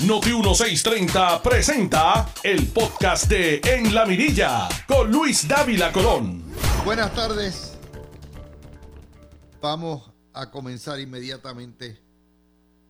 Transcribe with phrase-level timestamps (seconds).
[0.00, 6.42] Noti 1630 presenta el podcast de En la Mirilla con Luis Dávila Colón.
[6.84, 7.78] Buenas tardes.
[9.62, 12.02] Vamos a comenzar inmediatamente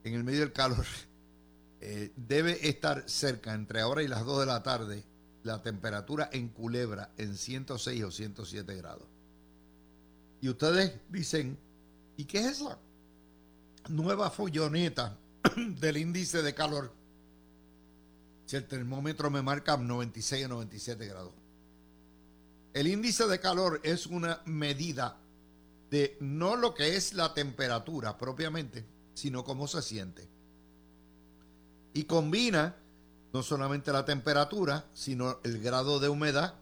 [0.03, 0.87] en el medio del calor.
[1.81, 5.05] Eh, debe estar cerca entre ahora y las 2 de la tarde
[5.43, 9.07] la temperatura en Culebra en 106 o 107 grados.
[10.41, 11.59] Y ustedes dicen,
[12.17, 12.79] ¿y qué es esa
[13.91, 15.19] nueva folloneta
[15.81, 16.93] del índice de calor?
[18.47, 21.33] Si el termómetro me marca 96 o 97 grados.
[22.73, 25.17] El índice de calor es una medida
[25.91, 30.29] de no lo que es la temperatura propiamente, sino cómo se siente.
[31.93, 32.75] Y combina
[33.33, 36.55] no solamente la temperatura, sino el grado de humedad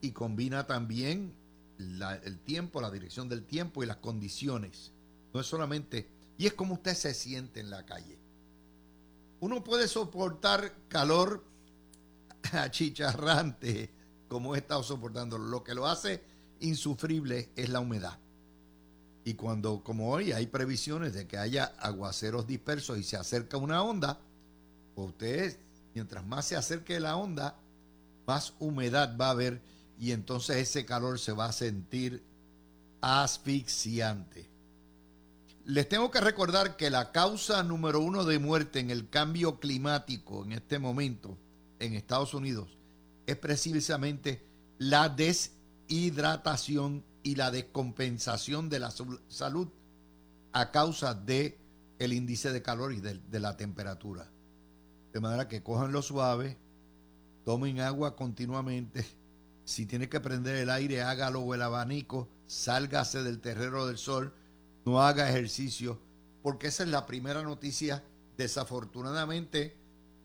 [0.00, 1.34] y combina también
[1.78, 4.92] el tiempo, la dirección del tiempo y las condiciones.
[5.32, 8.18] No es solamente, y es como usted se siente en la calle.
[9.40, 11.44] Uno puede soportar calor
[12.52, 13.90] achicharrante,
[14.28, 15.36] como he estado soportando.
[15.36, 16.22] Lo que lo hace
[16.60, 18.18] insufrible es la humedad.
[19.24, 23.82] Y cuando, como hoy, hay previsiones de que haya aguaceros dispersos y se acerca una
[23.82, 24.18] onda,
[24.94, 25.58] pues usted,
[25.94, 27.56] mientras más se acerque la onda,
[28.26, 29.60] más humedad va a haber
[29.98, 32.22] y entonces ese calor se va a sentir
[33.00, 34.47] asfixiante.
[35.68, 40.42] Les tengo que recordar que la causa número uno de muerte en el cambio climático
[40.42, 41.36] en este momento
[41.78, 42.78] en Estados Unidos
[43.26, 44.46] es precisamente
[44.78, 48.90] la deshidratación y la descompensación de la
[49.28, 49.68] salud
[50.54, 51.58] a causa de
[51.98, 54.26] el índice de calor y de, la temperatura.
[55.12, 56.56] De manera que cojan lo suave,
[57.44, 59.04] tomen agua continuamente,
[59.66, 64.32] si tiene que prender el aire, hágalo o el abanico, sálgase del terreno del sol,
[64.88, 65.98] no haga ejercicio,
[66.42, 68.02] porque esa es la primera noticia,
[68.38, 69.76] desafortunadamente,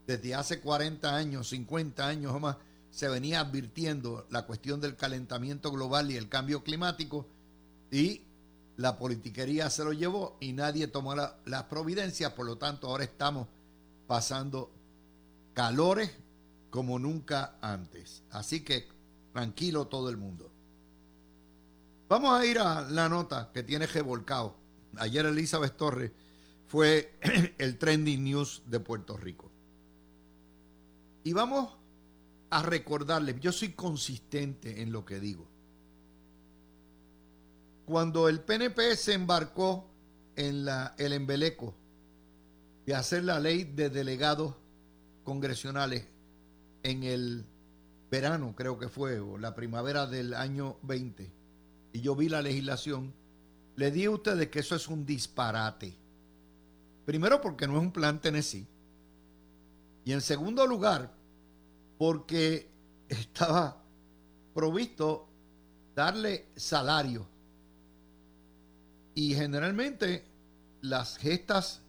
[0.07, 2.57] desde hace 40 años, 50 años o más,
[2.89, 7.27] se venía advirtiendo la cuestión del calentamiento global y el cambio climático
[7.91, 8.21] y
[8.77, 13.47] la politiquería se lo llevó y nadie tomó las providencias, por lo tanto ahora estamos
[14.07, 14.71] pasando
[15.53, 16.09] calores
[16.69, 18.23] como nunca antes.
[18.31, 18.87] Así que
[19.33, 20.52] tranquilo todo el mundo.
[22.13, 24.55] Vamos a ir a la nota que tiene revolcado.
[24.97, 26.11] Ayer Elizabeth Torres
[26.67, 27.17] fue
[27.57, 29.49] el trending news de Puerto Rico.
[31.23, 31.75] Y vamos
[32.51, 35.47] a recordarles, yo soy consistente en lo que digo.
[37.85, 39.89] Cuando el PNP se embarcó
[40.35, 40.67] en
[40.99, 41.73] el embeleco
[42.85, 44.53] de hacer la ley de delegados
[45.23, 46.05] congresionales
[46.83, 47.43] en el
[48.11, 51.41] verano, creo que fue, o la primavera del año 20,
[51.93, 53.13] y yo vi la legislación,
[53.75, 55.95] le di a ustedes que eso es un disparate.
[57.05, 58.67] Primero porque no es un plan Tennessee.
[60.03, 61.13] Y en segundo lugar,
[61.97, 62.69] porque
[63.07, 63.81] estaba
[64.53, 65.27] provisto
[65.95, 67.27] darle salario.
[69.15, 70.25] Y generalmente
[70.81, 71.81] las gestas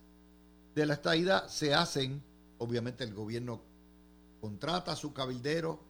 [0.74, 2.22] de la estadidad se hacen,
[2.58, 3.62] obviamente el gobierno
[4.40, 5.80] contrata a su cabildero,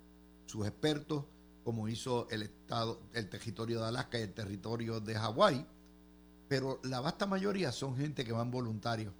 [0.46, 1.24] sus expertos,
[1.64, 5.66] como hizo el Estado, el territorio de Alaska y el territorio de Hawái,
[6.46, 9.14] pero la vasta mayoría son gente que van voluntarios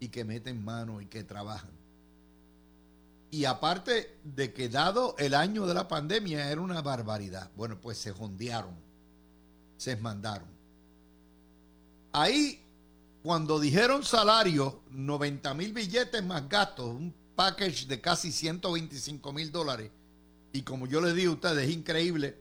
[0.00, 1.70] y que meten mano y que trabajan.
[3.30, 7.98] Y aparte de que dado el año de la pandemia era una barbaridad, bueno, pues
[7.98, 8.74] se jondearon,
[9.76, 10.48] se mandaron.
[12.12, 12.62] Ahí,
[13.22, 19.90] cuando dijeron salario, 90 mil billetes más gastos, un package de casi 125 mil dólares,
[20.54, 22.36] y como yo les digo a ustedes, es increíble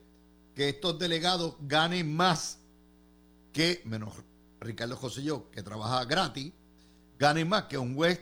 [0.53, 2.59] que estos delegados ganen más
[3.51, 4.13] que, menos
[4.59, 6.53] Ricardo yo, que trabaja gratis,
[7.17, 8.21] ganen más que un juez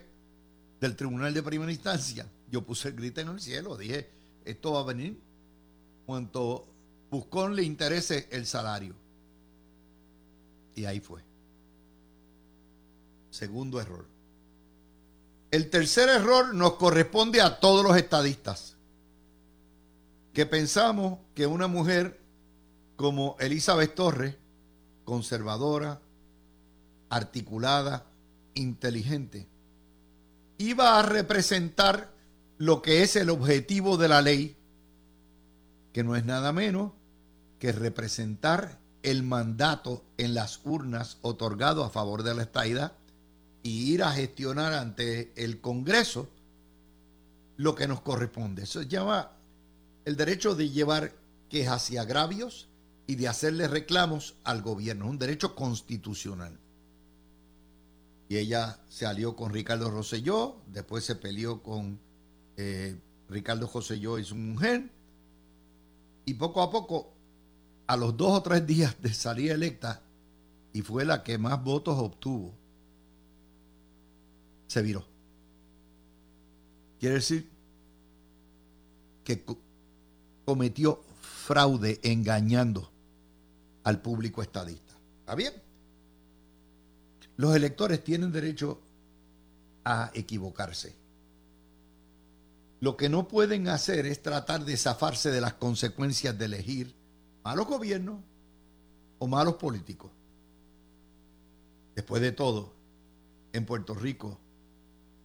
[0.80, 2.26] del Tribunal de Primera Instancia.
[2.50, 4.10] Yo puse el grito en el cielo, dije,
[4.46, 5.20] esto va a venir
[6.06, 6.68] cuanto
[7.10, 8.96] Buscón le interese el salario.
[10.74, 11.22] Y ahí fue.
[13.30, 14.08] Segundo error.
[15.52, 18.78] El tercer error nos corresponde a todos los estadistas
[20.34, 22.22] que pensamos que una mujer
[22.96, 24.36] como Elizabeth Torres,
[25.04, 26.00] conservadora,
[27.10, 28.06] articulada,
[28.54, 29.48] inteligente,
[30.58, 32.12] iba a representar
[32.58, 34.56] lo que es el objetivo de la ley,
[35.94, 36.92] que no es nada menos
[37.60, 42.94] que representar el mandato en las urnas otorgado a favor de la estaidad
[43.64, 46.30] y ir a gestionar ante el Congreso
[47.58, 48.64] lo que nos corresponde.
[48.64, 49.32] Eso se llama
[50.06, 51.14] el derecho de llevar
[51.50, 52.70] quejas y agravios
[53.08, 55.06] y de hacerle reclamos al gobierno.
[55.06, 56.58] Es un derecho constitucional.
[58.30, 62.00] y ella se alió con Ricardo Rosselló, después se peleó con
[62.56, 64.90] eh, Ricardo Rosselló y su mujer,
[66.26, 67.14] y poco a poco,
[67.88, 70.02] a los dos o tres días de salir electa,
[70.72, 72.54] y fue la que más votos obtuvo,
[74.68, 75.06] se viró.
[76.98, 77.50] Quiere decir
[79.26, 79.44] que
[80.46, 82.92] cometió fraude engañando
[83.84, 84.96] al público estadista.
[85.20, 85.54] ¿Está bien?
[87.38, 88.80] Los electores tienen derecho
[89.84, 90.96] a equivocarse.
[92.80, 96.96] Lo que no pueden hacer es tratar de zafarse de las consecuencias de elegir
[97.44, 98.20] malos gobiernos
[99.20, 100.12] o malos políticos.
[101.96, 102.74] Después de todo,
[103.54, 104.40] en Puerto Rico,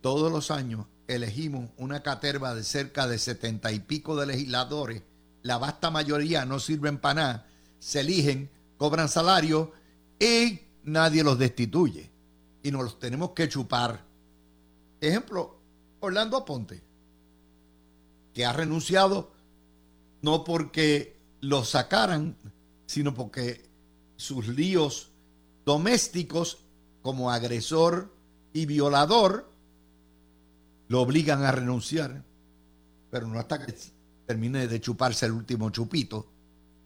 [0.01, 5.03] todos los años elegimos una caterva de cerca de setenta y pico de legisladores.
[5.43, 7.47] La vasta mayoría no sirven para nada.
[7.79, 9.73] Se eligen, cobran salario
[10.19, 12.11] y nadie los destituye
[12.63, 14.05] y nos los tenemos que chupar.
[15.01, 15.61] Ejemplo,
[16.01, 16.83] Orlando Aponte,
[18.35, 19.33] que ha renunciado
[20.23, 22.37] no porque lo sacaran,
[22.87, 23.69] sino porque
[24.17, 25.11] sus líos
[25.65, 26.59] domésticos
[27.03, 28.13] como agresor
[28.53, 29.51] y violador
[30.89, 32.25] lo obligan a renunciar,
[33.11, 33.75] pero no hasta que
[34.27, 36.27] termine de chuparse el último chupito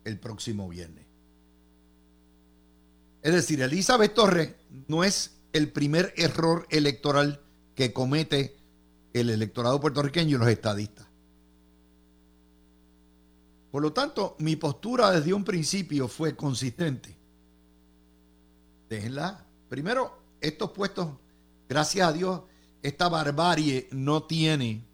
[0.04, 1.06] el próximo viernes.
[3.22, 4.54] Es decir, Elizabeth Torres
[4.88, 7.40] no es el primer error electoral
[7.74, 8.56] que comete
[9.12, 11.06] el electorado puertorriqueño y los estadistas.
[13.70, 17.16] Por lo tanto, mi postura desde un principio fue consistente.
[18.88, 19.46] Déjenla.
[19.68, 21.08] Primero, estos puestos,
[21.68, 22.42] gracias a Dios,
[22.82, 24.84] esta barbarie no tiene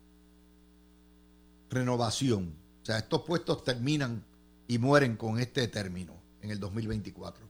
[1.71, 2.55] renovación.
[2.83, 4.25] O sea, estos puestos terminan
[4.69, 7.47] y mueren con este término en el 2024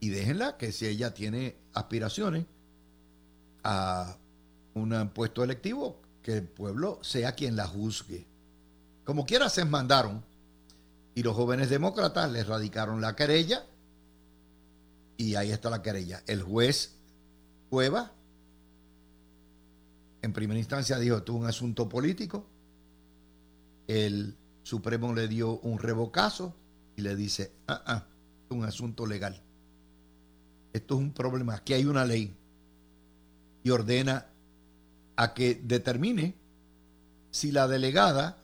[0.00, 2.46] y déjenla que si ella tiene aspiraciones
[3.64, 4.16] a
[4.74, 8.26] un puesto electivo, que el pueblo sea quien la juzgue.
[9.04, 10.24] Como quiera se mandaron
[11.14, 13.64] y los jóvenes demócratas le radicaron la querella
[15.16, 16.22] y ahí está la querella.
[16.26, 16.92] El juez
[17.70, 18.12] Cueva
[20.26, 22.46] en primera instancia dijo, esto es un asunto político.
[23.86, 26.54] El Supremo le dio un revocazo
[26.96, 28.06] y le dice, ah, ah,
[28.44, 29.40] es un asunto legal.
[30.72, 31.54] Esto es un problema.
[31.54, 32.34] Aquí hay una ley
[33.62, 34.26] y ordena
[35.16, 36.34] a que determine
[37.30, 38.38] si la delegada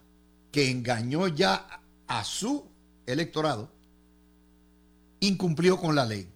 [0.51, 2.67] que engañó ya a su
[3.07, 3.71] electorado
[5.21, 6.29] incumplió con la ley,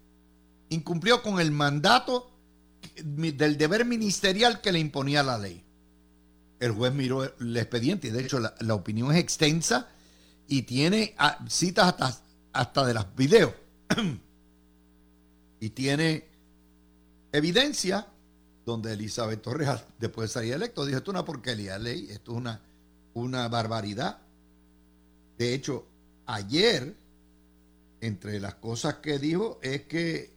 [0.69, 2.36] incumplió con el mandato
[3.05, 5.63] del deber ministerial que le imponía la ley.
[6.59, 9.89] El juez miró el expediente y de hecho la, opinión es extensa
[10.49, 12.23] y tiene ah, citas hasta,
[12.53, 13.53] hasta de los videos.
[15.61, 16.29] y tiene
[17.33, 18.07] evidencia
[18.65, 22.39] donde Elizabeth Torres, después de salir electo, dijo, esto es una porquería ley, esto es
[22.39, 22.61] una,
[23.15, 24.19] una barbaridad.
[25.39, 25.87] De hecho,
[26.27, 26.97] ayer,
[28.01, 30.36] entre las cosas que dijo, es que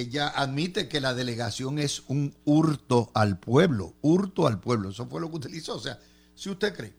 [0.00, 5.20] ella admite que la delegación es un hurto al pueblo, hurto al pueblo, eso fue
[5.20, 5.76] lo que utilizó.
[5.76, 5.98] O sea,
[6.34, 6.94] si usted cree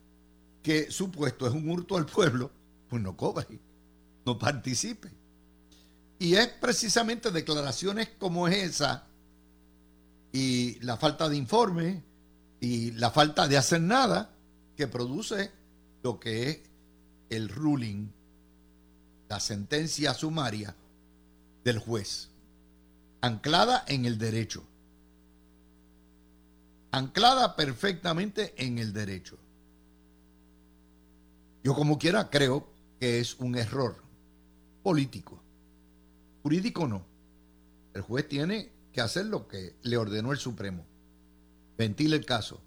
[0.62, 2.52] que su puesto es un hurto al pueblo,
[2.90, 3.60] pues no cobre,
[4.26, 5.10] no participe.
[6.20, 9.08] Y es precisamente declaraciones como esa
[10.32, 12.04] y la falta de informe
[12.60, 14.34] y la falta de hacer nada
[14.76, 15.52] que produce
[16.04, 16.60] lo que es
[17.30, 18.10] el ruling,
[19.30, 20.76] la sentencia sumaria
[21.64, 22.30] del juez,
[23.26, 24.64] anclada en el derecho,
[26.92, 29.38] anclada perfectamente en el derecho.
[31.64, 32.68] Yo como quiera creo
[33.00, 34.04] que es un error
[34.84, 35.42] político
[36.44, 37.04] Jurídico no.
[37.96, 40.86] El juez tiene que hacer lo que le ordenó el Supremo.
[41.76, 42.62] Ventile el caso.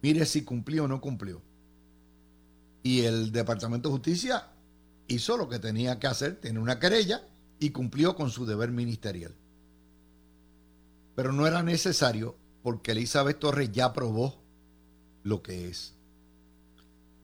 [0.00, 1.42] Mire si cumplió o no cumplió.
[2.82, 4.46] Y el Departamento de Justicia
[5.08, 9.34] hizo lo que tenía que hacer, tiene una querella y cumplió con su deber ministerial.
[11.14, 14.40] Pero no era necesario porque Elizabeth Torres ya probó
[15.22, 15.94] lo que es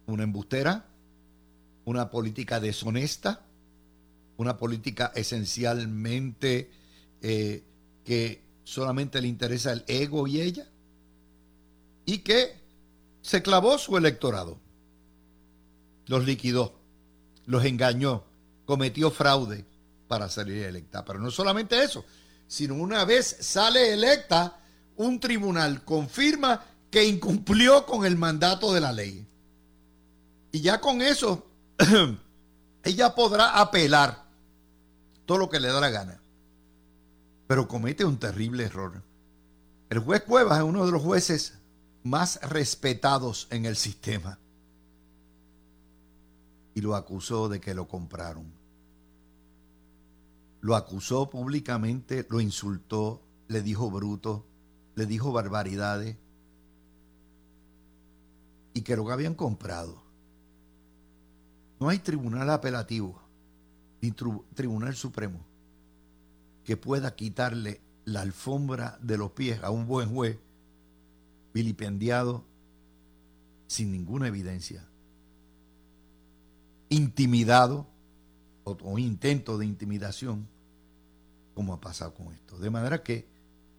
[0.07, 0.87] una embustera,
[1.85, 3.45] una política deshonesta,
[4.37, 6.71] una política esencialmente
[7.21, 7.65] eh,
[8.05, 10.67] que solamente le interesa el ego y ella,
[12.05, 12.59] y que
[13.21, 14.59] se clavó su electorado,
[16.07, 16.79] los liquidó,
[17.47, 18.25] los engañó,
[18.65, 19.65] cometió fraude
[20.07, 21.05] para salir electa.
[21.05, 22.05] Pero no solamente eso,
[22.49, 24.59] sino una vez sale electa,
[24.97, 29.29] un tribunal confirma que incumplió con el mandato de la ley.
[30.51, 31.47] Y ya con eso,
[32.83, 34.25] ella podrá apelar
[35.27, 36.21] todo lo que le da la gana.
[37.47, 39.03] pero comete un terrible error.
[39.89, 41.55] El juez Cuevas es uno de los jueces
[42.03, 44.39] más respetados en el sistema.
[46.75, 48.58] Y lo acusó de que lo compraron.
[50.61, 54.47] Lo acusó públicamente, lo insultó, le dijo bruto,
[54.95, 56.17] le dijo barbaridades
[58.75, 60.03] y que lo habían comprado.
[61.81, 63.21] No hay tribunal apelativo
[64.01, 65.45] ni tribunal supremo
[66.65, 70.39] que pueda quitarle la alfombra de los pies a un buen juez
[71.55, 72.45] vilipendiado
[73.67, 74.87] sin ninguna evidencia,
[76.89, 77.87] intimidado
[78.83, 80.49] o, intento de intimidación,
[81.55, 82.59] como ha pasado con esto.
[82.59, 83.27] De manera que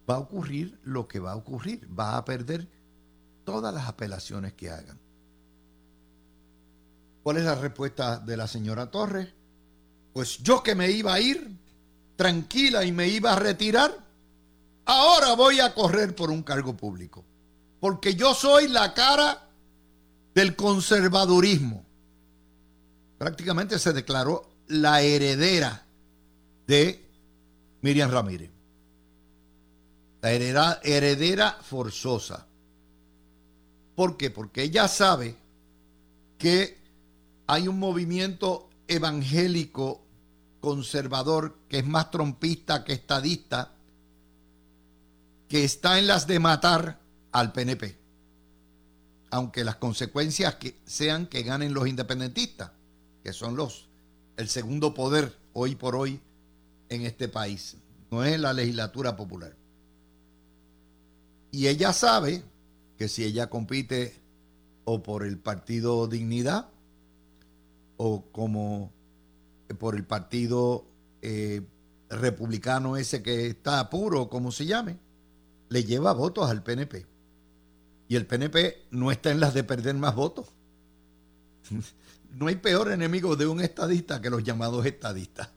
[0.08, 2.68] va a ocurrir lo que va a ocurrir, va a perder
[3.44, 4.98] todas las apelaciones que hagan.
[7.22, 9.28] ¿Cuál es la respuesta de la señora Torres?
[10.12, 11.56] Pues yo que me iba a ir
[12.16, 13.96] tranquila y me iba a retirar,
[14.84, 17.24] ahora voy a correr por un cargo público.
[17.78, 19.48] Porque yo soy la cara
[20.34, 21.84] del conservadurismo.
[23.18, 25.84] Prácticamente se declaró la heredera
[26.66, 27.04] de
[27.82, 28.50] Miriam Ramírez.
[30.22, 32.46] La heredera, heredera forzosa.
[33.96, 34.30] ¿Por qué?
[34.30, 35.36] Porque ella sabe
[36.38, 36.78] que
[37.46, 40.06] hay un movimiento evangélico
[40.60, 43.72] conservador que es más trompista que estadista,
[45.48, 47.00] que está en las de matar
[47.32, 47.98] al PNP,
[49.30, 52.70] aunque las consecuencias que sean que ganen los independentistas,
[53.24, 53.89] que son los
[54.40, 56.20] el segundo poder hoy por hoy
[56.88, 57.76] en este país,
[58.10, 59.54] no es la legislatura popular.
[61.52, 62.42] Y ella sabe
[62.96, 64.14] que si ella compite
[64.84, 66.68] o por el partido Dignidad
[67.98, 68.92] o como
[69.78, 70.86] por el partido
[71.22, 71.62] eh,
[72.08, 74.98] republicano ese que está puro, como se llame,
[75.68, 77.06] le lleva votos al PNP.
[78.08, 80.46] Y el PNP no está en las de perder más votos.
[82.32, 85.50] No hay peor enemigo de un estadista que los llamados estadistas.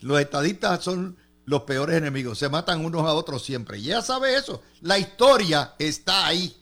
[0.00, 3.80] Los estadistas son los peores enemigos, se matan unos a otros siempre.
[3.80, 6.56] Ya sabe eso, la historia está ahí.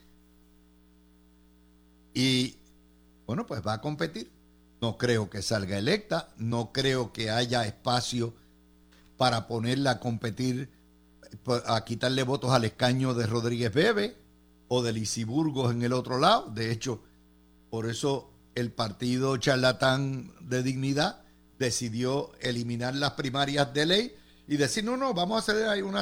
[2.14, 2.56] Y
[3.26, 4.30] bueno, pues va a competir.
[4.80, 8.34] No creo que salga electa, no creo que haya espacio
[9.18, 10.70] para ponerla a competir,
[11.66, 14.16] a quitarle votos al escaño de Rodríguez Bebe
[14.68, 16.50] o de Lisiburgos en el otro lado.
[16.50, 17.02] De hecho,
[17.68, 21.22] por eso el partido charlatán de dignidad
[21.58, 24.14] decidió eliminar las primarias de ley
[24.48, 25.94] y decir, no, no, vamos a hacer ahí un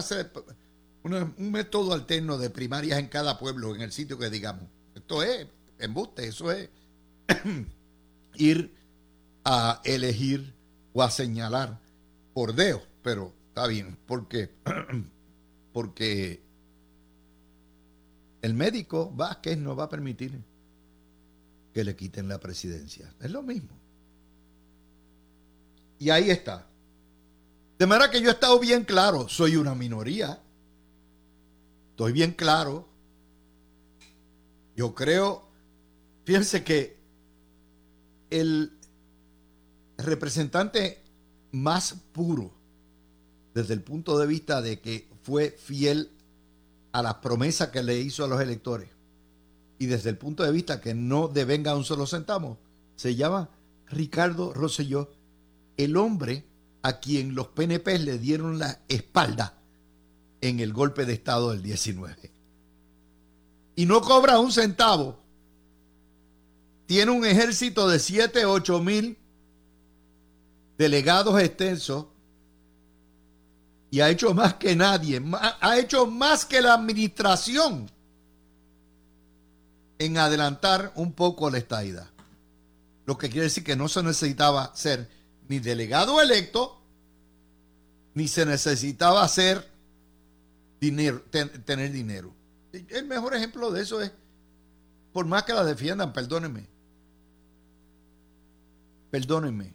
[1.51, 4.65] método alterno de primarias en cada pueblo, en el sitio que digamos.
[4.95, 5.47] Esto es
[5.79, 6.71] embuste, eso es
[8.37, 8.75] ir
[9.45, 10.55] a elegir
[10.93, 11.81] o a señalar
[12.33, 14.51] por dedo, pero está bien, porque
[15.73, 16.43] porque
[18.43, 20.43] el médico Vázquez no va a permitir
[21.73, 23.13] que le quiten la presidencia.
[23.21, 23.79] Es lo mismo.
[25.99, 26.67] Y ahí está.
[27.79, 30.41] De manera que yo he estado bien claro, soy una minoría.
[31.91, 32.89] Estoy bien claro.
[34.77, 35.49] Yo creo,
[36.25, 36.97] fíjense que
[38.31, 38.73] el
[39.97, 41.03] representante
[41.51, 42.53] más puro
[43.55, 46.13] desde el punto de vista de que fue fiel
[46.93, 48.89] a las promesas que le hizo a los electores
[49.79, 52.59] y desde el punto de vista que no devenga un solo centavo,
[52.97, 53.49] se llama
[53.87, 55.11] Ricardo Rosselló,
[55.77, 56.45] el hombre
[56.83, 59.55] a quien los PNP le dieron la espalda
[60.41, 62.33] en el golpe de Estado del 19.
[63.77, 65.19] Y no cobra un centavo.
[66.87, 69.17] Tiene un ejército de 7, 8 mil
[70.77, 72.07] delegados extensos
[73.91, 75.23] y ha hecho más que nadie,
[75.61, 77.91] ha hecho más que la administración
[79.99, 82.09] en adelantar un poco la estadidad.
[83.05, 85.09] Lo que quiere decir que no se necesitaba ser
[85.49, 86.81] ni delegado electo,
[88.15, 89.67] ni se necesitaba hacer
[90.81, 91.23] dinero,
[91.65, 92.35] tener dinero.
[92.73, 94.13] El mejor ejemplo de eso es,
[95.13, 96.69] por más que la defiendan, perdónenme,
[99.11, 99.73] perdónenme,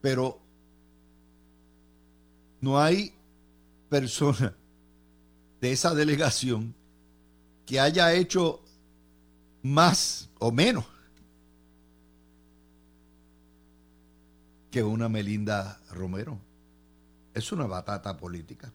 [0.00, 0.40] pero
[2.60, 3.14] no hay
[3.88, 4.54] persona
[5.60, 6.74] de esa delegación
[7.72, 8.60] que haya hecho
[9.62, 10.84] más o menos
[14.70, 16.38] que una Melinda Romero.
[17.32, 18.70] Es una batata política.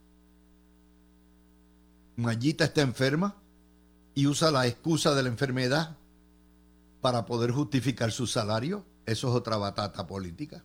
[2.16, 3.36] Mayita está enferma
[4.16, 5.96] y usa la excusa de la enfermedad
[7.00, 8.84] para poder justificar su salario.
[9.06, 10.64] Eso es otra batata política.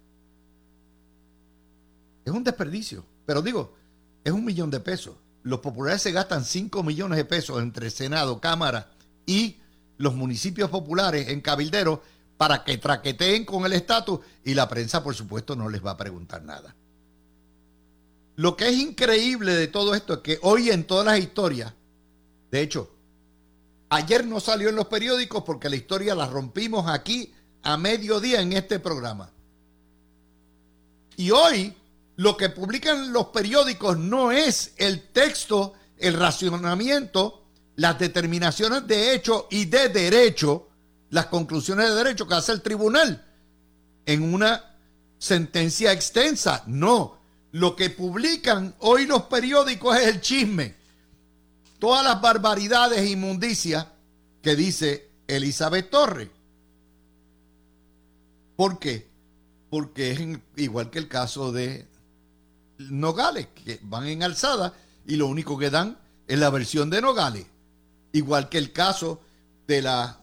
[2.25, 3.05] Es un desperdicio.
[3.27, 3.75] Pero digo,
[4.25, 5.17] es un millón de pesos.
[5.43, 8.93] Los populares se gastan 5 millones de pesos entre Senado, Cámara
[9.27, 9.57] y
[9.99, 12.03] los municipios populares en Cabildero
[12.37, 15.97] para que traqueteen con el estatus y la prensa, por supuesto, no les va a
[15.97, 16.75] preguntar nada.
[18.37, 21.73] Lo que es increíble de todo esto es que hoy en todas las historias,
[22.51, 22.91] de hecho,
[23.91, 27.33] ayer no salió en los periódicos porque la historia la rompimos aquí
[27.63, 29.31] a mediodía en este programa.
[31.17, 31.75] Y hoy
[32.17, 39.49] lo que publican los periódicos no es el texto, el racionamiento, las determinaciones de hecho
[39.51, 40.69] y de derecho,
[41.11, 43.25] las conclusiones de derecho que hace el tribunal
[44.07, 44.77] en una
[45.19, 46.65] sentencia extensa.
[46.67, 47.19] No,
[47.53, 50.75] lo que publican hoy los periódicos es el chisme.
[51.79, 53.87] Todas las barbaridades e inmundicias
[54.43, 56.29] que dice Elizabeth Torres.
[58.57, 59.09] ¿Por qué?
[59.71, 60.21] Porque es
[60.57, 61.92] igual que el caso de
[62.91, 64.75] Nogales, que van en alzada
[65.07, 67.47] y lo único que dan es la versión de Nogales.
[68.13, 69.21] Igual que el caso
[69.67, 70.19] de, la,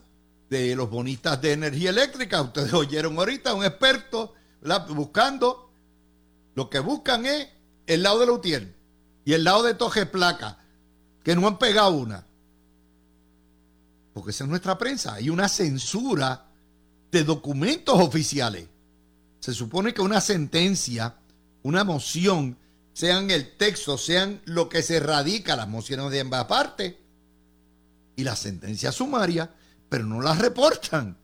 [0.50, 2.42] de los bonistas de energía eléctrica.
[2.42, 4.34] Ustedes oyeron ahorita un experto
[4.90, 5.70] buscando
[6.56, 7.48] lo que buscan es
[7.88, 8.76] el lado de Lutier
[9.24, 10.58] y el lado de Toje Placa,
[11.24, 12.26] que no han pegado una.
[14.14, 15.14] Porque esa es nuestra prensa.
[15.14, 16.48] Hay una censura
[17.12, 18.68] de documentos oficiales.
[19.40, 21.16] Se supone que una sentencia,
[21.64, 22.58] una moción,
[22.94, 26.96] sean el texto, sean lo que se radica, las mociones de ambas partes
[28.16, 29.54] y la sentencia sumaria,
[29.90, 31.18] pero no las reportan.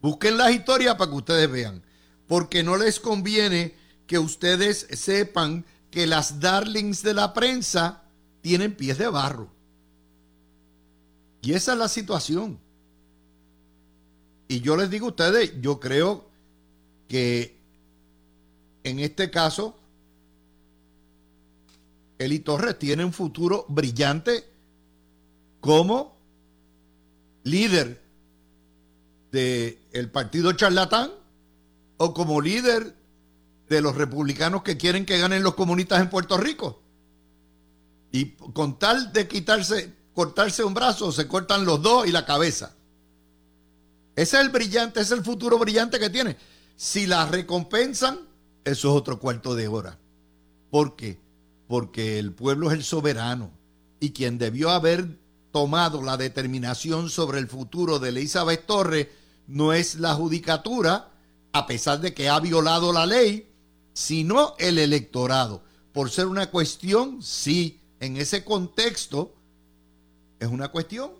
[0.00, 1.82] Busquen las historias para que ustedes vean.
[2.26, 3.74] Porque no les conviene
[4.06, 8.02] que ustedes sepan que las darlings de la prensa
[8.40, 9.50] tienen pies de barro.
[11.42, 12.58] Y esa es la situación.
[14.48, 16.28] Y yo les digo a ustedes, yo creo
[17.08, 17.60] que
[18.84, 19.76] en este caso,
[22.20, 24.44] Eli Torres tiene un futuro brillante
[25.58, 26.18] como
[27.44, 27.98] líder
[29.32, 31.12] del partido charlatán
[31.96, 32.94] o como líder
[33.70, 36.82] de los republicanos que quieren que ganen los comunistas en Puerto Rico.
[38.12, 42.74] Y con tal de quitarse, cortarse un brazo, se cortan los dos y la cabeza.
[44.14, 46.36] Ese es el brillante, ese es el futuro brillante que tiene.
[46.76, 48.20] Si la recompensan,
[48.62, 49.98] eso es otro cuarto de hora.
[50.70, 51.29] ¿Por qué?
[51.70, 53.52] Porque el pueblo es el soberano
[54.00, 55.20] y quien debió haber
[55.52, 59.06] tomado la determinación sobre el futuro de Elizabeth Torres
[59.46, 61.12] no es la judicatura,
[61.52, 63.52] a pesar de que ha violado la ley,
[63.92, 65.62] sino el electorado.
[65.92, 69.36] Por ser una cuestión, sí, en ese contexto
[70.40, 71.12] es una cuestión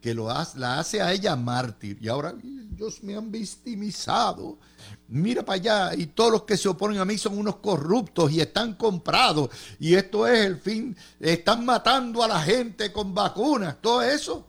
[0.00, 1.98] que lo hace, la hace a ella mártir.
[2.00, 2.34] Y ahora
[2.74, 4.58] ellos me han victimizado.
[5.08, 8.40] Mira para allá, y todos los que se oponen a mí son unos corruptos y
[8.40, 9.50] están comprados.
[9.78, 14.46] Y esto es el fin, están matando a la gente con vacunas, todo eso.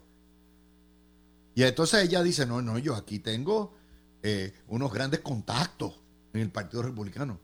[1.54, 3.74] Y entonces ella dice, no, no, yo aquí tengo
[4.24, 5.94] eh, unos grandes contactos
[6.34, 7.40] en el Partido Republicano.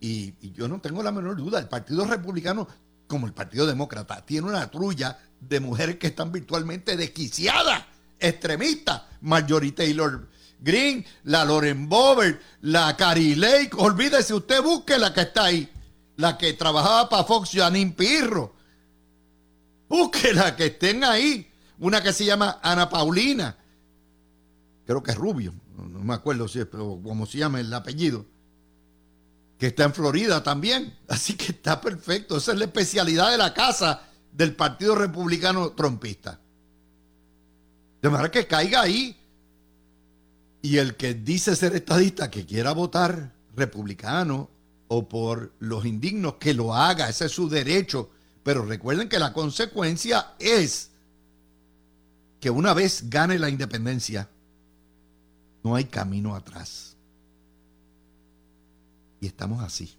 [0.00, 2.68] Y, yo no tengo la menor duda, el Partido Republicano,
[3.06, 7.84] como el Partido Demócrata, tiene una trulla de mujeres que están virtualmente desquiciadas,
[8.18, 9.02] extremistas.
[9.20, 10.28] Marjorie Taylor
[10.60, 13.70] Green, la Lauren Bober, la Carrie Lake.
[13.76, 15.68] Olvídese, usted busque la que está ahí,
[16.16, 18.54] la que trabajaba para Fox, Janine Pirro.
[19.88, 21.50] Busque la que estén ahí.
[21.78, 23.56] Una que se llama Ana Paulina.
[24.86, 28.26] Creo que es rubio no me acuerdo si es, pero como se llama el apellido,
[29.58, 30.96] que está en Florida también.
[31.08, 32.36] Así que está perfecto.
[32.36, 34.02] Esa es la especialidad de la casa
[34.34, 36.40] del Partido Republicano Trompista.
[38.02, 39.16] De manera que caiga ahí.
[40.60, 44.50] Y el que dice ser estadista que quiera votar republicano
[44.88, 48.10] o por los indignos, que lo haga, ese es su derecho.
[48.42, 50.90] Pero recuerden que la consecuencia es
[52.40, 54.28] que una vez gane la independencia,
[55.62, 56.96] no hay camino atrás.
[59.20, 59.96] Y estamos así.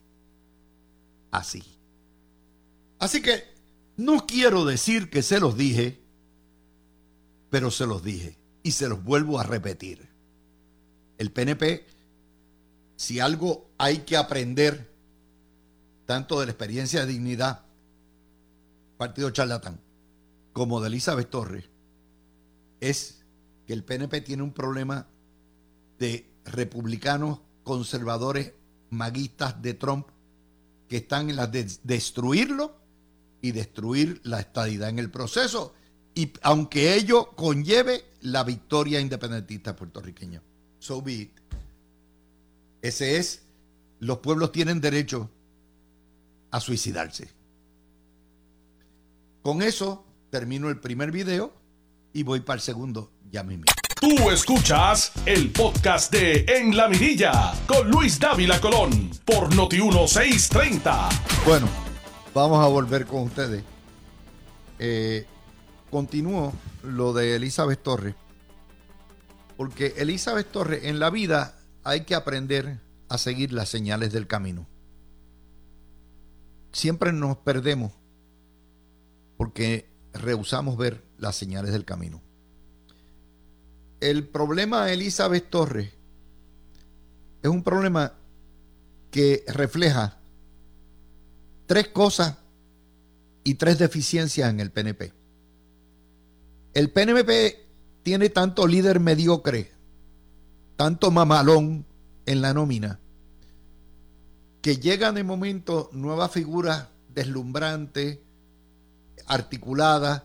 [1.31, 1.63] Así.
[2.99, 3.54] Así que
[3.97, 6.01] no quiero decir que se los dije,
[7.49, 10.09] pero se los dije y se los vuelvo a repetir.
[11.17, 11.85] El PNP,
[12.97, 14.91] si algo hay que aprender,
[16.05, 17.63] tanto de la experiencia de dignidad,
[18.97, 19.79] partido charlatán,
[20.51, 21.65] como de Elizabeth Torres,
[22.81, 23.23] es
[23.65, 25.07] que el PNP tiene un problema
[25.97, 28.53] de republicanos conservadores
[28.89, 30.07] maguistas de Trump
[30.89, 32.84] que están en la de destruirlo
[33.45, 35.75] y destruir la estadidad en el proceso,
[36.15, 40.41] y aunque ello conlleve la victoria independentista puertorriqueña.
[40.79, 41.31] So be it.
[42.81, 43.43] Ese es
[43.99, 45.29] los pueblos tienen derecho
[46.49, 47.29] a suicidarse.
[49.43, 51.53] Con eso termino el primer video
[52.13, 53.65] y voy para el segundo ya mismo.
[54.01, 61.45] Tú escuchas el podcast de En la Mirilla con Luis Dávila Colón por Noti1630.
[61.45, 61.84] Bueno,
[62.35, 63.63] vamos a volver con ustedes.
[64.77, 65.25] Eh,
[65.89, 68.13] continúo lo de Elizabeth Torres.
[69.57, 74.67] Porque Elizabeth Torres, en la vida hay que aprender a seguir las señales del camino.
[76.73, 77.93] Siempre nos perdemos
[79.37, 82.21] porque rehusamos ver las señales del camino.
[84.01, 85.89] El problema de Elizabeth Torres
[87.41, 88.13] es un problema
[89.09, 90.19] que refleja
[91.65, 92.37] tres cosas
[93.43, 95.13] y tres deficiencias en el PNP.
[96.73, 97.65] El PNP
[98.03, 99.71] tiene tanto líder mediocre,
[100.75, 101.85] tanto mamalón
[102.25, 102.99] en la nómina,
[104.61, 108.19] que llegan de momento nuevas figuras deslumbrantes,
[109.27, 110.23] articuladas,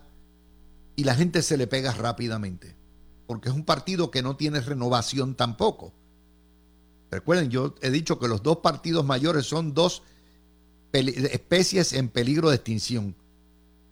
[0.96, 2.76] y la gente se le pega rápidamente,
[3.26, 5.94] porque es un partido que no tiene renovación tampoco.
[7.10, 10.02] Recuerden, yo he dicho que los dos partidos mayores son dos
[10.92, 13.14] especies en peligro de extinción.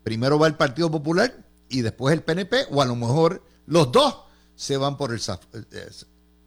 [0.02, 4.22] Primero va el Partido Popular y después el PNP, o a lo mejor los dos
[4.54, 5.90] se van por el eh,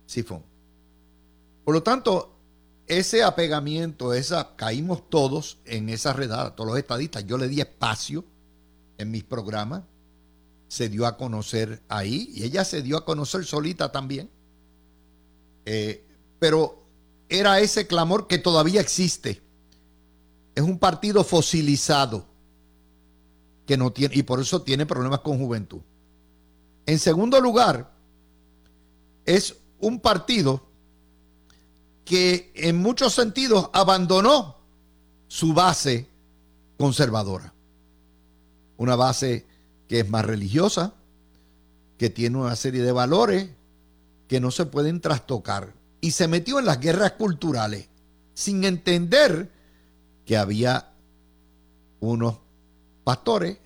[0.05, 0.43] sifón.
[1.63, 2.35] Por lo tanto,
[2.87, 7.25] ese apegamiento, esa, caímos todos en esa redada, todos los estadistas.
[7.25, 8.25] Yo le di espacio
[8.97, 9.83] en mis programas,
[10.67, 14.29] se dio a conocer ahí y ella se dio a conocer solita también.
[15.65, 16.03] Eh,
[16.39, 16.83] pero
[17.29, 19.41] era ese clamor que todavía existe.
[20.55, 22.25] Es un partido fosilizado
[23.65, 25.81] que no tiene y por eso tiene problemas con juventud.
[26.85, 27.91] En segundo lugar,
[29.25, 30.67] es un partido
[32.03, 34.57] que en muchos sentidos abandonó
[35.27, 36.09] su base
[36.77, 37.53] conservadora.
[38.77, 39.45] Una base
[39.87, 40.95] que es más religiosa,
[41.97, 43.49] que tiene una serie de valores
[44.27, 45.73] que no se pueden trastocar.
[46.01, 47.87] Y se metió en las guerras culturales
[48.33, 49.51] sin entender
[50.31, 50.93] que había
[51.99, 52.37] unos
[53.03, 53.57] pastores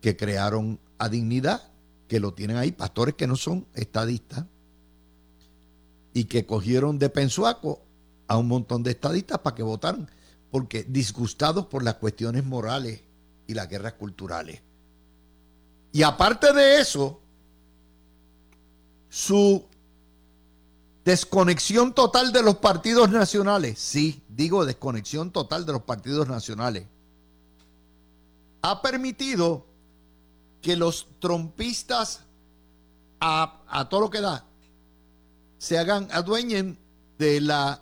[0.00, 1.60] que crearon a dignidad,
[2.08, 4.46] que lo tienen ahí, pastores que no son estadistas,
[6.14, 7.82] y que cogieron de pensuaco
[8.28, 10.08] a un montón de estadistas para que votaran,
[10.50, 13.02] porque disgustados por las cuestiones morales
[13.46, 14.62] y las guerras culturales.
[15.92, 17.20] Y aparte de eso,
[19.10, 19.66] su
[21.04, 26.86] desconexión total de los partidos nacionales, sí, digo desconexión total de los partidos nacionales,
[28.62, 29.66] ha permitido
[30.62, 32.20] que los trompistas
[33.20, 34.46] a, todo lo que da
[35.58, 36.78] se hagan, adueñen
[37.18, 37.80] de la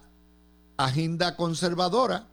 [0.76, 2.28] agenda conservadora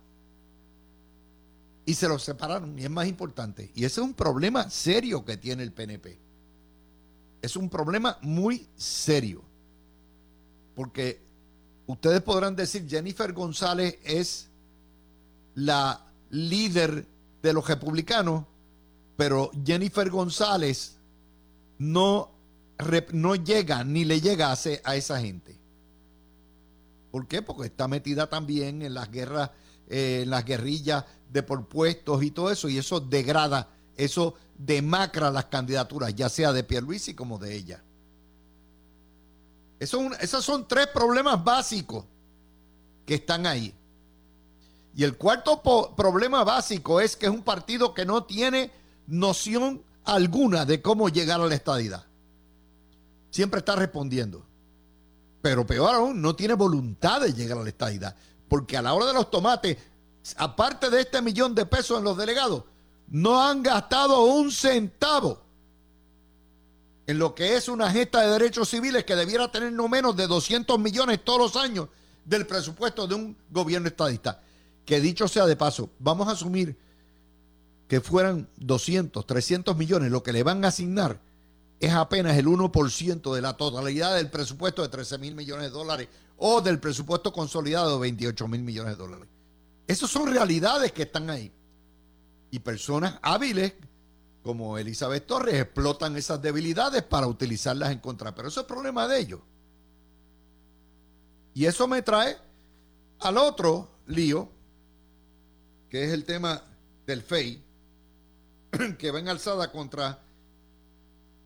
[1.86, 2.78] y se los separaron.
[2.78, 3.72] Y es más importante.
[3.74, 6.20] Y ese es un problema serio que tiene el PNP.
[7.42, 9.49] Es un problema muy serio.
[10.80, 11.20] Porque
[11.88, 14.48] ustedes podrán decir, Jennifer González es
[15.54, 17.06] la líder
[17.44, 18.46] de los republicanos,
[19.18, 20.96] pero Jennifer González
[21.80, 22.32] no
[23.12, 25.60] no llega ni le llega a, esa gente.
[27.12, 27.42] ¿Por qué?
[27.42, 29.52] Porque está metida también en las guerras,
[29.90, 35.30] eh, en las guerrillas de por puestos y todo eso, y eso degrada, eso demacra
[35.30, 37.84] las candidaturas, ya sea de Pierluisi como de ella.
[39.80, 42.06] Eso esos son tres problemas básicos
[43.06, 43.74] que están ahí.
[44.96, 45.62] Y el cuarto
[45.96, 48.72] problema básico es que es un partido que no tiene
[49.08, 52.10] noción alguna de cómo llegar a la estadidad
[53.30, 54.46] siempre está respondiendo.
[55.42, 58.16] Pero peor aún, no tiene voluntad de llegar a la estadidad.
[58.48, 59.78] Porque a la hora de los tomates,
[60.38, 62.64] aparte de este millón de pesos en los delegados,
[63.08, 65.42] no han gastado un centavo
[67.10, 70.28] en lo que es una gesta de derechos civiles que debiera tener no menos de
[70.28, 71.88] 200 millones todos los años
[72.24, 74.44] del presupuesto de un gobierno estadista.
[74.86, 76.78] Que dicho sea de paso, vamos a asumir
[77.88, 81.20] que fueran 200, 300 millones lo que le van a asignar
[81.80, 86.10] es apenas el 1% de la totalidad del presupuesto de 13 mil millones de dólares
[86.38, 89.28] o del presupuesto consolidado de 28 mil millones de dólares.
[89.88, 91.52] Esas son realidades que están ahí.
[92.52, 93.74] Y personas hábiles
[94.44, 98.34] como Elizabeth Torres explotan esas debilidades para utilizarlas en contra.
[98.34, 99.42] Pero eso es problema de ellos.
[101.54, 102.38] Y eso me trae
[103.20, 104.50] al otro lío,
[105.90, 106.64] que es el tema
[107.06, 107.64] del FEI,
[108.98, 110.24] que va en alzada contra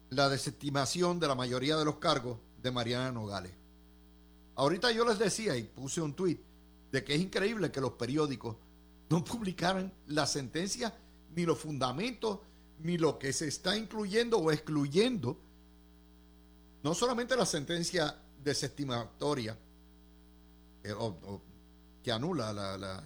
[0.09, 3.53] la desestimación de la mayoría de los cargos de Mariana Nogales.
[4.55, 6.39] Ahorita yo les decía y puse un tuit
[6.91, 8.55] de que es increíble que los periódicos
[9.09, 10.93] no publicaran la sentencia,
[11.35, 12.39] ni los fundamentos,
[12.83, 15.39] ni lo que se está incluyendo o excluyendo.
[16.83, 19.57] No solamente la sentencia desestimatoria,
[20.83, 20.93] eh,
[22.03, 23.03] que anula la, la,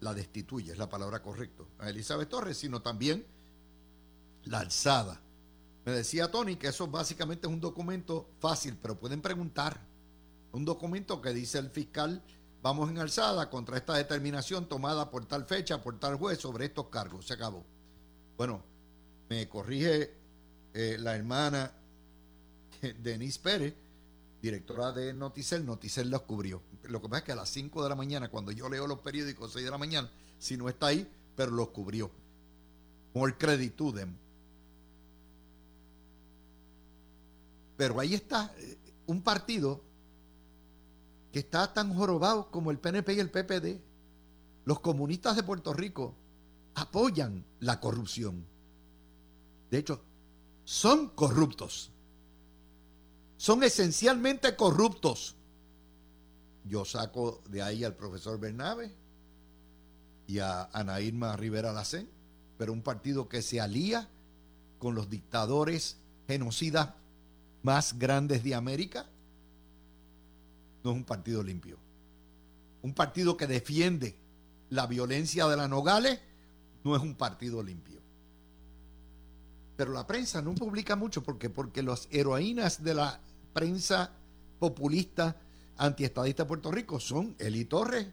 [0.00, 3.24] la destituye, es la palabra correcta, a Elizabeth Torres, sino también
[4.44, 5.20] la alzada.
[5.84, 9.80] Me decía Tony que eso básicamente es un documento fácil, pero pueden preguntar.
[10.50, 12.22] Un documento que dice el fiscal,
[12.62, 16.88] vamos en alzada contra esta determinación tomada por tal fecha, por tal juez sobre estos
[16.88, 17.26] cargos.
[17.26, 17.64] Se acabó.
[18.36, 18.62] Bueno,
[19.32, 20.10] me corrige
[20.74, 21.72] eh, la hermana
[23.02, 23.74] Denise Pérez,
[24.42, 25.64] directora de Noticel.
[25.64, 26.60] Noticel los cubrió.
[26.82, 28.98] Lo que pasa es que a las 5 de la mañana, cuando yo leo los
[28.98, 32.10] periódicos, 6 de la mañana, si no está ahí, pero los cubrió.
[33.14, 33.74] More credit.
[37.78, 39.82] Pero ahí está eh, un partido
[41.32, 43.80] que está tan jorobado como el PNP y el PPD.
[44.66, 46.14] Los comunistas de Puerto Rico
[46.74, 48.51] apoyan la corrupción.
[49.72, 50.02] De hecho,
[50.64, 51.90] son corruptos.
[53.38, 55.34] Son esencialmente corruptos.
[56.66, 58.94] Yo saco de ahí al profesor Bernabe
[60.26, 62.06] y a Ana Irma Rivera Lacén,
[62.58, 64.10] pero un partido que se alía
[64.78, 65.96] con los dictadores
[66.28, 66.90] genocidas
[67.62, 69.06] más grandes de América,
[70.84, 71.78] no es un partido limpio.
[72.82, 74.18] Un partido que defiende
[74.68, 76.20] la violencia de la Nogales
[76.84, 78.01] no es un partido limpio.
[79.76, 83.20] Pero la prensa no publica mucho porque porque las heroínas de la
[83.52, 84.12] prensa
[84.58, 85.36] populista
[85.76, 88.06] antiestadista de Puerto Rico son Eli Torres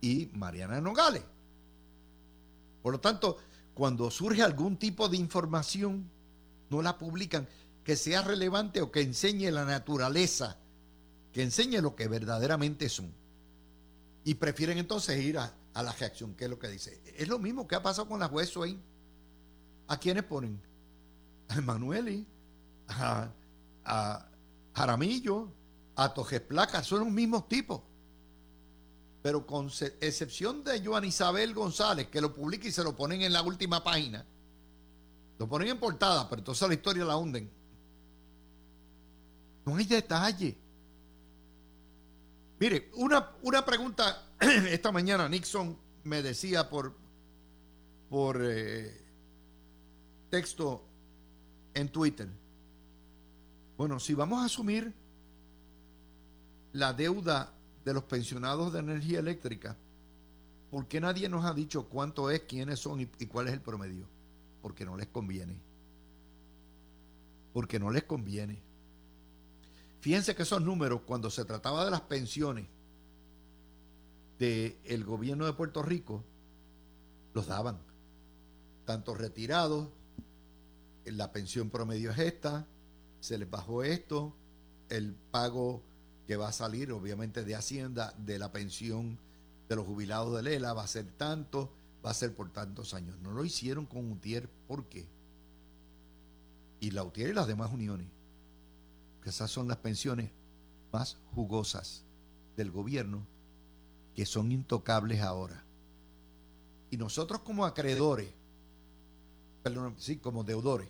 [0.00, 1.22] y Mariana Nogales.
[2.82, 3.36] Por lo tanto,
[3.74, 6.10] cuando surge algún tipo de información,
[6.70, 7.48] no la publican
[7.84, 10.56] que sea relevante o que enseñe la naturaleza,
[11.32, 13.12] que enseñe lo que verdaderamente son.
[14.24, 17.00] Y prefieren entonces ir a, la reacción, que es lo que dice.
[17.16, 18.78] Es lo mismo que ha pasado con la juez hoy.
[19.88, 20.60] ¿A quiénes ponen?
[21.50, 22.26] A Emanueli,
[22.88, 23.28] a,
[23.84, 24.28] a
[24.74, 25.52] Jaramillo,
[25.96, 27.82] a Tojes Placa, son los mismos tipos.
[29.22, 29.66] Pero con
[30.00, 33.84] excepción de Joan Isabel González, que lo publica y se lo ponen en la última
[33.84, 34.24] página.
[35.38, 37.50] Lo ponen en portada, pero toda la historia la hunden.
[39.66, 40.56] No hay detalle.
[42.58, 46.94] Mire, una, una pregunta esta mañana Nixon me decía por,
[48.08, 49.02] por eh,
[50.28, 50.89] texto
[51.74, 52.28] en Twitter.
[53.76, 54.92] Bueno, si vamos a asumir
[56.72, 57.52] la deuda
[57.84, 59.76] de los pensionados de energía eléctrica,
[60.70, 64.06] ¿por qué nadie nos ha dicho cuánto es, quiénes son y cuál es el promedio?
[64.62, 65.56] Porque no les conviene.
[67.52, 68.60] Porque no les conviene.
[70.00, 72.66] Fíjense que esos números, cuando se trataba de las pensiones
[74.38, 76.24] del gobierno de Puerto Rico,
[77.34, 77.78] los daban.
[78.86, 79.88] Tanto retirados,
[81.12, 82.66] la pensión promedio es esta,
[83.20, 84.34] se les bajó esto,
[84.88, 85.82] el pago
[86.26, 89.18] que va a salir, obviamente, de Hacienda, de la pensión
[89.68, 91.72] de los jubilados de Lela, va a ser tanto,
[92.04, 93.18] va a ser por tantos años.
[93.20, 95.06] No lo hicieron con UTIER, ¿por qué?
[96.80, 98.06] Y la UTIER y las demás uniones
[99.22, 100.30] que esas son las pensiones
[100.92, 102.04] más jugosas
[102.56, 103.26] del gobierno
[104.14, 105.64] que son intocables ahora.
[106.90, 108.32] Y nosotros como acreedores,
[109.62, 110.88] perdón, sí, como deudores,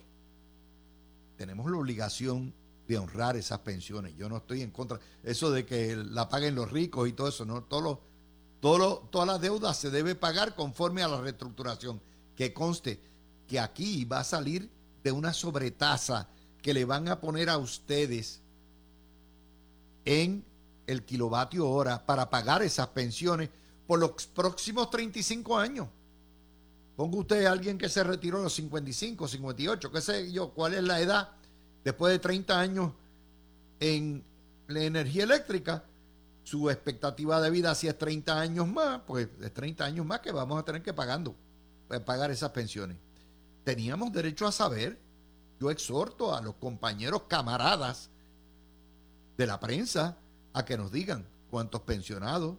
[1.41, 2.53] tenemos la obligación
[2.87, 4.15] de honrar esas pensiones.
[4.15, 4.99] Yo no estoy en contra.
[5.23, 7.99] Eso de que la paguen los ricos y todo eso, no, todo
[8.59, 11.99] todo todas las deudas se debe pagar conforme a la reestructuración.
[12.35, 13.01] Que conste
[13.47, 14.69] que aquí va a salir
[15.03, 16.29] de una sobretasa
[16.61, 18.39] que le van a poner a ustedes
[20.05, 20.45] en
[20.85, 23.49] el kilovatio hora para pagar esas pensiones
[23.87, 25.87] por los próximos 35 años.
[27.01, 30.75] Ponga usted a alguien que se retiró a los 55, 58, qué sé yo, cuál
[30.75, 31.29] es la edad
[31.83, 32.91] después de 30 años
[33.79, 34.23] en
[34.67, 35.83] la energía eléctrica.
[36.43, 40.31] Su expectativa de vida, si es 30 años más, pues es 30 años más que
[40.31, 41.35] vamos a tener que pagando,
[41.87, 42.97] pues, pagar esas pensiones.
[43.63, 44.99] Teníamos derecho a saber
[45.59, 48.11] yo exhorto a los compañeros camaradas
[49.39, 50.19] de la prensa
[50.53, 52.57] a que nos digan cuántos pensionados,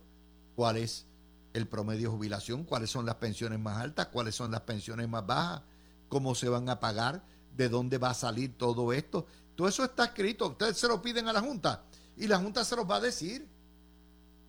[0.57, 1.07] cuál es
[1.52, 5.26] el promedio de jubilación, cuáles son las pensiones más altas, cuáles son las pensiones más
[5.26, 5.62] bajas,
[6.08, 7.24] cómo se van a pagar,
[7.56, 9.26] de dónde va a salir todo esto.
[9.54, 10.48] Todo eso está escrito.
[10.48, 11.84] Ustedes se lo piden a la Junta
[12.16, 13.46] y la Junta se los va a decir.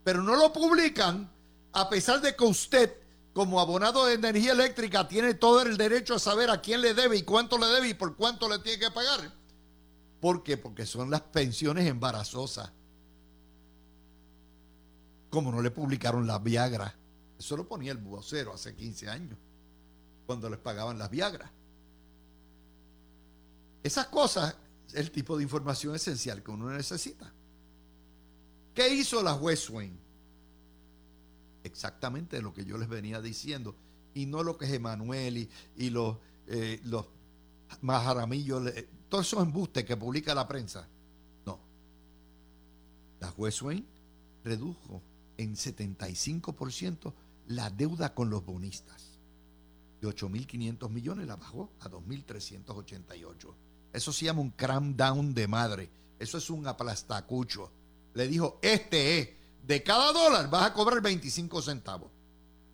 [0.03, 1.29] Pero no lo publican
[1.73, 2.93] a pesar de que usted
[3.33, 7.17] como abonado de energía eléctrica tiene todo el derecho a saber a quién le debe
[7.17, 9.31] y cuánto le debe y por cuánto le tiene que pagar.
[10.19, 10.55] ¿Por qué?
[10.55, 12.71] Porque son las pensiones embarazosas.
[15.33, 16.93] Como no le publicaron las Viagra.
[17.39, 19.39] Eso lo ponía el vocero hace 15 años,
[20.27, 21.51] cuando les pagaban las Viagra.
[23.81, 24.55] Esas cosas
[24.93, 27.33] el tipo de información esencial que uno necesita.
[28.75, 29.99] ¿Qué hizo la juez Swain?
[31.63, 33.75] Exactamente lo que yo les venía diciendo,
[34.13, 37.07] y no lo que es Emanuel y, los, eh, los
[37.81, 38.71] majaramillos,
[39.09, 40.87] todos esos embustes que publica la prensa.
[41.43, 41.59] No.
[43.19, 43.83] La juez Swain
[44.43, 45.01] redujo
[45.37, 47.13] en 75%
[47.47, 49.19] la deuda con los bonistas.
[50.01, 53.53] De 8.500 millones la bajó a 2.388.
[53.93, 55.89] Eso se llama un cram down de madre.
[56.19, 57.71] Eso es un aplastacucho.
[58.13, 59.29] Le dijo, este es,
[59.65, 62.11] de cada dólar vas a cobrar 25 centavos.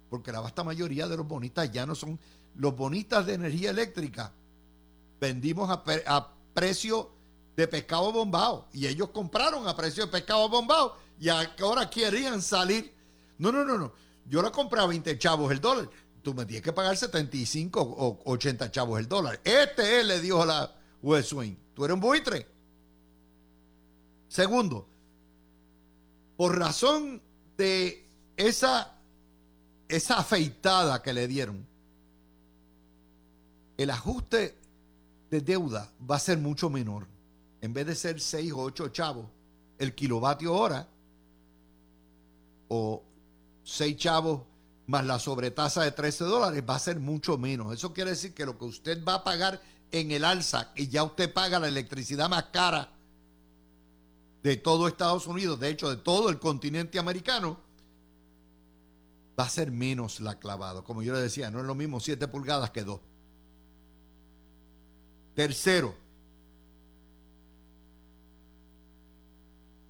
[0.09, 2.19] Porque la vasta mayoría de los bonistas ya no son
[2.55, 4.33] los bonistas de energía eléctrica.
[5.19, 7.11] Vendimos a, a precio
[7.59, 12.93] de pescado bombado y ellos compraron a precio de pescado bombado y ahora querían salir.
[13.37, 13.91] No, no, no, no.
[14.25, 15.89] Yo la compré a 20 chavos el dólar.
[16.21, 19.41] Tú me tienes que pagar 75 o 80 chavos el dólar.
[19.43, 21.55] Este es, le dijo a la West Swing.
[21.73, 22.47] Tú eres un buitre.
[24.29, 24.87] Segundo,
[26.37, 27.21] por razón
[27.57, 28.95] de esa,
[29.89, 31.67] esa afeitada que le dieron,
[33.77, 34.57] el ajuste
[35.29, 37.07] de deuda va a ser mucho menor.
[37.61, 39.25] En vez de ser 6 o 8 chavos,
[39.77, 40.87] el kilovatio hora
[42.67, 43.03] o
[43.63, 44.41] 6 chavos
[44.87, 47.73] más la sobretasa de 13 dólares va a ser mucho menos.
[47.73, 51.03] Eso quiere decir que lo que usted va a pagar en el alza y ya
[51.03, 52.91] usted paga la electricidad más cara
[54.41, 57.59] de todo Estados Unidos, de hecho de todo el continente americano,
[59.39, 60.81] va a ser menos la clavada.
[60.81, 62.99] Como yo le decía, no es lo mismo 7 pulgadas que 2.
[65.35, 65.95] Tercero,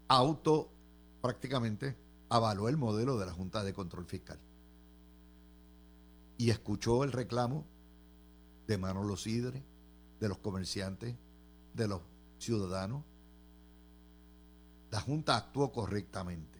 [0.10, 0.70] auto
[1.22, 1.96] prácticamente
[2.30, 4.40] avaló el modelo de la Junta de Control Fiscal
[6.38, 7.66] y escuchó el reclamo
[8.68, 9.64] de Manolo Sidre,
[10.20, 11.16] de los comerciantes,
[11.74, 12.02] de los
[12.40, 13.04] ciudadanos.
[14.92, 16.60] La Junta actuó correctamente.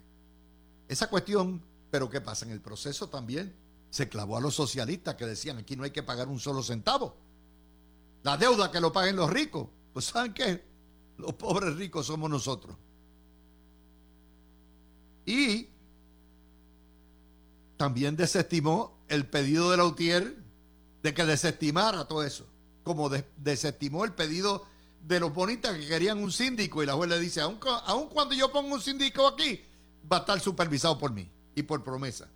[0.88, 2.46] Esa cuestión, pero ¿qué pasa?
[2.46, 3.56] En el proceso también
[3.90, 7.16] se clavó a los socialistas que decían aquí no hay que pagar un solo centavo.
[8.24, 9.68] La deuda que lo paguen los ricos.
[9.94, 10.64] Pues ¿saben qué?
[11.18, 12.76] Los pobres ricos somos nosotros.
[15.30, 15.70] Y
[17.78, 20.36] también desestimó el pedido de Lautier
[21.04, 22.48] de que desestimara todo eso.
[22.84, 24.66] Como desestimó el pedido
[25.06, 28.34] de los bonitas que querían un síndico y la juez le dice, aun, aun cuando
[28.34, 29.64] yo pongo un síndico aquí,
[30.12, 32.28] va a estar supervisado por mí y por promesa.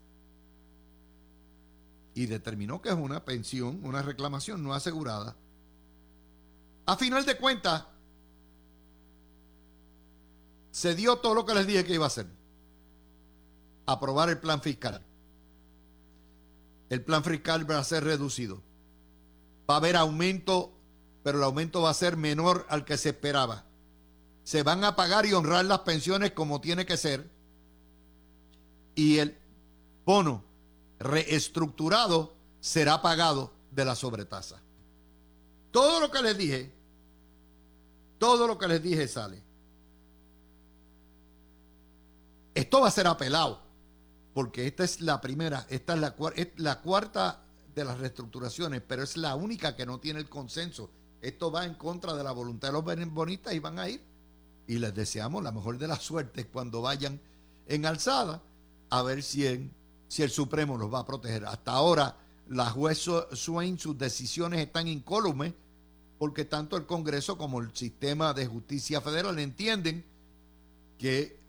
[2.14, 5.36] Y determinó que es una pensión, una reclamación no asegurada.
[6.86, 7.86] A final de cuentas,
[10.70, 12.43] se dio todo lo que les dije que iba a hacer
[13.86, 15.04] aprobar el plan fiscal.
[16.90, 18.62] El plan fiscal va a ser reducido.
[19.70, 20.72] Va a haber aumento,
[21.24, 23.66] pero el aumento va a ser menor al que se esperaba.
[24.44, 27.30] Se van a pagar y honrar las pensiones como tiene que ser.
[28.96, 29.38] Y el
[30.06, 30.44] bono
[31.00, 34.62] reestructurado será pagado de la sobretasa.
[35.72, 36.72] Todo lo que les dije,
[38.20, 39.42] todo lo que les dije sale.
[42.54, 43.63] Esto va a ser apelado
[44.34, 46.16] porque esta es la primera, esta es la,
[46.58, 47.44] la cuarta
[47.76, 50.90] de las reestructuraciones, pero es la única que no tiene el consenso.
[51.22, 54.02] Esto va en contra de la voluntad de los bonistas y van a ir.
[54.68, 57.20] Y les deseamos la mejor de las suertes cuando vayan
[57.68, 58.42] en alzada
[58.90, 59.72] a ver si,
[60.08, 61.46] si el Supremo los va a proteger.
[61.46, 62.18] Hasta ahora,
[62.50, 65.54] la juez Swain, sus decisiones están incólumes
[66.18, 70.06] porque tanto el Congreso como el sistema de justicia federal entienden
[70.98, 71.40] que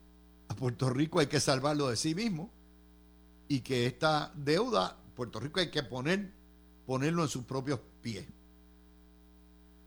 [0.48, 2.50] a Puerto Rico hay que salvarlo de sí mismo
[3.48, 6.32] y que esta deuda, Puerto Rico hay que poner,
[6.86, 8.26] ponerlo en sus propios pies.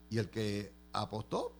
[0.09, 1.53] Y el que apostó,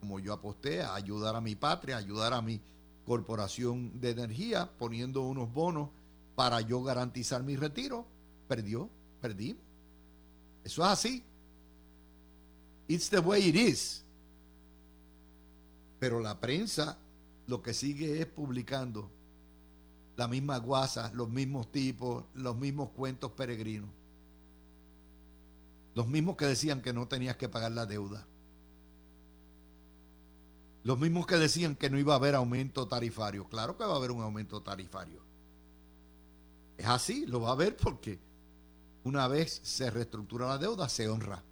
[0.00, 2.60] como yo aposté, a ayudar a mi patria, a ayudar a mi
[3.06, 5.90] corporación de energía, poniendo unos bonos
[6.34, 8.06] para yo garantizar mi retiro,
[8.46, 8.88] perdió,
[9.20, 9.56] perdí.
[10.64, 11.24] Eso es así.
[12.86, 14.04] It's the way it is.
[15.98, 16.98] Pero la prensa
[17.46, 19.10] lo que sigue es publicando
[20.18, 23.88] la misma guasa, los mismos tipos, los mismos cuentos peregrinos.
[25.94, 28.26] Los mismos que decían que no tenías que pagar la deuda.
[30.82, 33.48] Los mismos que decían que no iba a haber aumento tarifario.
[33.48, 35.22] Claro que va a haber un aumento tarifario.
[36.76, 38.18] Es así, lo va a haber porque
[39.04, 41.44] una vez se reestructura la deuda, se honra.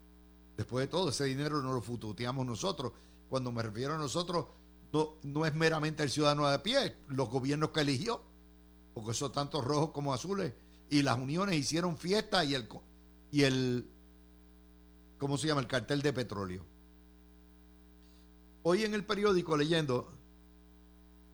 [0.56, 2.90] Después de todo, ese dinero no lo fututeamos nosotros.
[3.28, 4.46] Cuando me refiero a nosotros,
[4.92, 8.34] no, no es meramente el ciudadano de pie, los gobiernos que eligió
[8.96, 10.54] porque son tanto rojos como azules,
[10.88, 12.66] y las uniones hicieron fiesta y el,
[13.30, 13.86] y el,
[15.18, 15.60] ¿cómo se llama?
[15.60, 16.64] El cartel de petróleo.
[18.62, 20.10] Hoy en el periódico leyendo,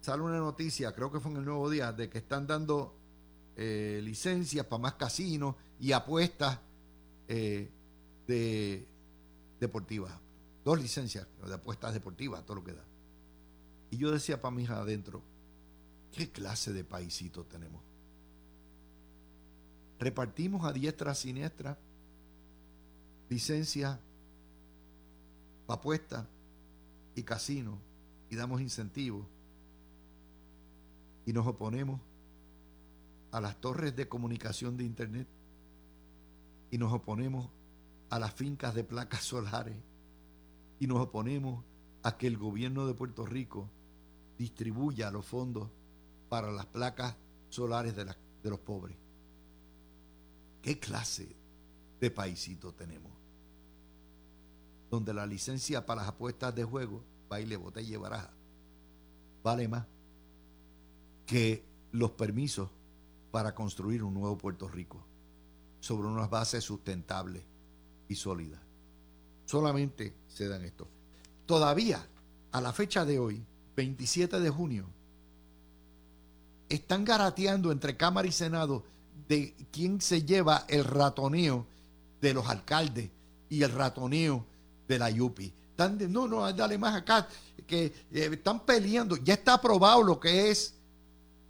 [0.01, 2.97] sale una noticia, creo que fue en el Nuevo Día, de que están dando
[3.55, 6.59] eh, licencias para más casinos y apuestas
[7.29, 7.71] eh,
[8.27, 8.89] de
[9.61, 10.13] deportivas.
[10.65, 12.85] Dos licencias de apuestas deportivas, todo lo que da.
[13.93, 15.23] Y yo decía para mi hija adentro,
[16.13, 17.83] ¿qué clase de paisito tenemos?
[19.99, 21.79] Repartimos a diestra siniestra
[23.29, 23.99] licencias,
[25.69, 26.27] apuestas
[27.15, 27.79] y casinos
[28.31, 29.27] y damos incentivos
[31.25, 32.01] y nos oponemos
[33.31, 35.27] a las torres de comunicación de Internet
[36.71, 37.49] y nos oponemos
[38.11, 39.77] a las fincas de placas solares
[40.79, 41.65] y nos oponemos
[42.03, 43.71] a que el gobierno de Puerto Rico
[44.37, 45.71] distribuya los fondos
[46.33, 47.15] para las placas
[47.51, 48.07] solares de,
[48.49, 48.97] los pobres.
[50.63, 51.37] ¿Qué clase
[52.01, 53.13] de paisito tenemos?
[54.91, 58.31] Donde la licencia para las apuestas de juego, baile, botella y baraja,
[59.43, 59.87] vale más
[61.27, 62.71] que los permisos
[63.31, 65.05] para construir un nuevo Puerto Rico
[65.81, 67.43] sobre unas bases sustentables
[68.09, 68.63] y sólidas.
[69.45, 70.89] Solamente se dan esto.
[71.45, 72.09] Todavía,
[72.53, 73.45] a la fecha de hoy,
[73.77, 74.87] 27 de junio,
[76.75, 78.85] están garateando entre Cámara y Senado
[79.29, 81.67] de quién se lleva el ratoneo
[82.21, 83.11] de los alcaldes
[83.49, 84.45] y el ratoneo
[84.89, 85.53] de la Yupi.
[85.71, 87.29] Están de, no, no, dale más acá,
[87.67, 89.17] que eh, están peleando.
[89.17, 90.75] Ya está aprobado lo que es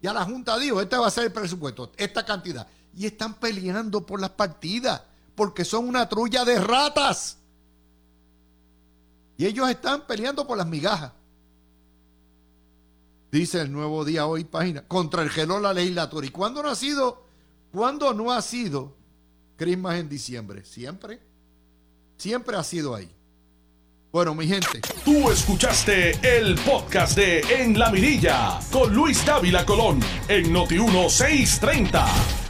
[0.03, 2.67] ya la Junta dijo, este va a ser el presupuesto, esta cantidad.
[2.95, 5.01] Y están peleando por las partidas,
[5.37, 7.39] porque son una trulla de ratas.
[9.39, 11.13] Y ellos están peleando por las migajas.
[13.33, 16.27] Dice el nuevo día hoy, página, contra el geló la legislatura.
[16.27, 17.25] ¿Y cuándo no ha sido?
[17.73, 18.95] ¿Cuándo no ha sido
[19.57, 20.67] Christmas en diciembre?
[20.67, 21.19] Siempre.
[22.19, 23.11] Siempre ha sido ahí.
[24.13, 24.83] Bueno, mi gente.
[25.03, 32.42] Tú escuchaste el podcast de En la Mirilla con Luis Dávila Colón en Noti 1630.